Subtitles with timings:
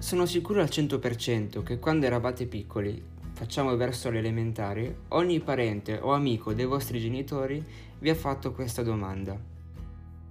[0.00, 3.02] Sono sicuro al 100% che quando eravate piccoli,
[3.32, 7.62] facciamo verso le elementari, ogni parente o amico dei vostri genitori
[7.98, 9.36] vi ha fatto questa domanda.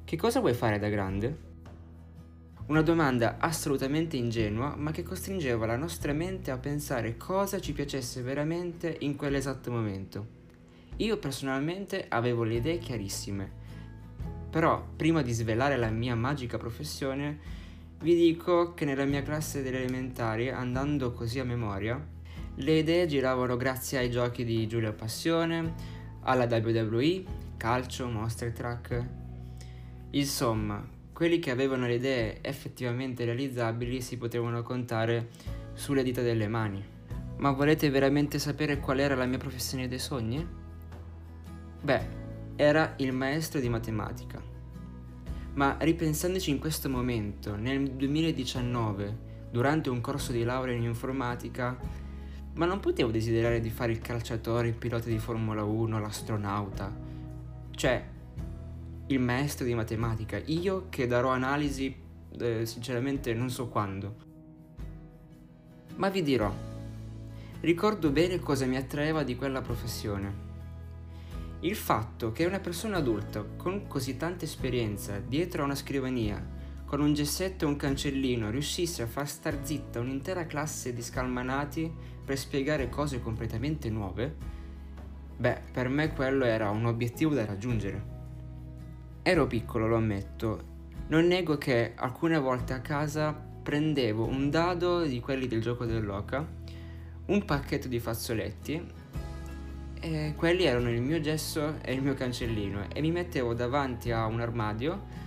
[0.05, 1.37] Che cosa vuoi fare da grande?
[2.67, 8.21] Una domanda assolutamente ingenua, ma che costringeva la nostra mente a pensare cosa ci piacesse
[8.21, 10.27] veramente in quell'esatto momento.
[10.95, 13.51] Io personalmente avevo le idee chiarissime,
[14.49, 17.65] però prima di svelare la mia magica professione,
[17.99, 21.99] vi dico che nella mia classe delle elementari, andando così a memoria,
[22.55, 25.73] le idee giravano grazie ai giochi di Giulio Passione,
[26.21, 27.23] alla WWE,
[27.57, 29.05] calcio, Monster Truck.
[30.11, 35.29] Insomma, quelli che avevano le idee effettivamente realizzabili si potevano contare
[35.73, 36.83] sulle dita delle mani.
[37.37, 40.47] Ma volete veramente sapere qual era la mia professione dei sogni?
[41.81, 42.07] Beh,
[42.55, 44.46] era il maestro di matematica.
[45.57, 49.17] Ma ripensandoci in questo momento, nel 2019,
[49.49, 51.75] durante un corso di laurea in informatica,
[52.53, 56.95] ma non potevo desiderare di fare il calciatore, il pilota di Formula 1, l'astronauta.
[57.71, 58.05] Cioè,
[59.07, 61.95] il maestro di matematica, io che darò analisi,
[62.37, 64.15] eh, sinceramente non so quando.
[65.95, 66.53] Ma vi dirò,
[67.61, 70.46] ricordo bene cosa mi attraeva di quella professione.
[71.61, 76.55] Il fatto che una persona adulta con così tanta esperienza dietro a una scrivania,
[76.85, 81.91] con un gessetto e un cancellino, riuscisse a far star zitta un'intera classe di scalmanati
[82.23, 84.35] per spiegare cose completamente nuove,
[85.35, 88.15] beh, per me quello era un obiettivo da raggiungere.
[89.23, 90.75] Ero piccolo, lo ammetto.
[91.07, 96.47] Non nego che alcune volte a casa prendevo un dado di quelli del gioco dell'oca,
[97.25, 99.05] un pacchetto di fazzoletti
[99.99, 104.25] e quelli erano il mio gesso e il mio cancellino e mi mettevo davanti a
[104.25, 105.25] un armadio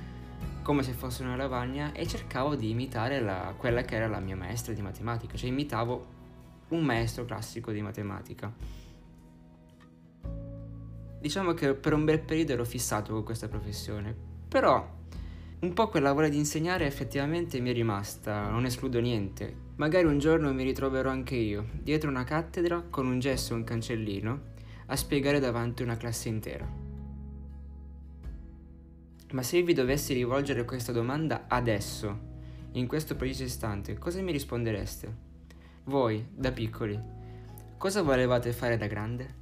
[0.62, 4.36] come se fosse una lavagna e cercavo di imitare la, quella che era la mia
[4.36, 6.06] maestra di matematica, cioè imitavo
[6.68, 8.52] un maestro classico di matematica.
[11.20, 14.14] Diciamo che per un bel periodo ero fissato con questa professione,
[14.48, 14.98] però
[15.60, 19.68] un po' quella voglia di insegnare effettivamente mi è rimasta, non escludo niente.
[19.76, 23.64] Magari un giorno mi ritroverò anche io, dietro una cattedra, con un gesso e un
[23.64, 24.40] cancellino,
[24.90, 26.68] a spiegare davanti una classe intera.
[29.32, 32.28] Ma se vi dovessi rivolgere questa domanda adesso,
[32.72, 35.28] in questo preciso istante, cosa mi rispondereste?
[35.84, 37.00] Voi, da piccoli,
[37.78, 39.39] cosa volevate fare da grande?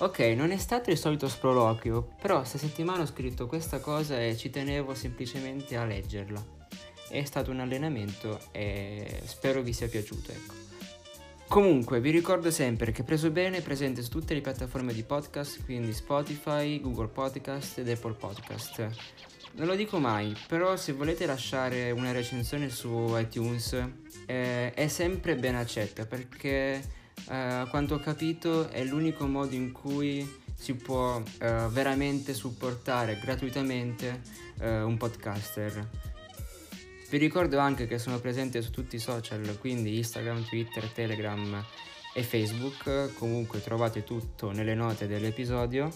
[0.00, 4.36] Ok, non è stato il solito sproloquio, però sta settimana ho scritto questa cosa e
[4.36, 6.40] ci tenevo semplicemente a leggerla.
[7.08, 10.54] È stato un allenamento e spero vi sia piaciuto, ecco.
[11.48, 15.64] Comunque, vi ricordo sempre che Preso Bene è presente su tutte le piattaforme di podcast,
[15.64, 18.86] quindi Spotify, Google Podcast ed Apple Podcast.
[19.54, 23.72] Non lo dico mai, però se volete lasciare una recensione su iTunes
[24.26, 26.80] eh, è sempre ben accetta perché
[27.28, 33.18] eh, a quanto ho capito è l'unico modo in cui si può eh, veramente supportare
[33.22, 34.20] gratuitamente
[34.60, 35.88] eh, un podcaster.
[37.10, 41.64] Vi ricordo anche che sono presente su tutti i social, quindi Instagram, Twitter, Telegram
[42.12, 45.90] e Facebook, comunque trovate tutto nelle note dell'episodio.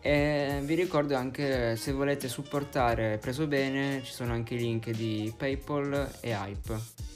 [0.00, 5.32] E vi ricordo anche se volete supportare Preso Bene ci sono anche i link di
[5.36, 7.09] PayPal e Hype.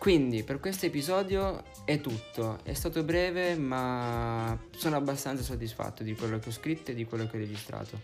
[0.00, 6.38] Quindi per questo episodio è tutto, è stato breve ma sono abbastanza soddisfatto di quello
[6.38, 8.00] che ho scritto e di quello che ho registrato.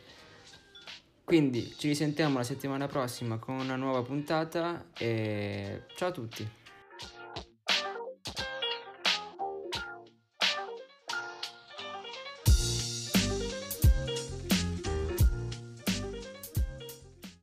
[1.24, 6.65] Quindi ci risentiamo la settimana prossima con una nuova puntata e ciao a tutti!